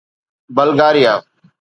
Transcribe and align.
Bulgaria 0.57 1.15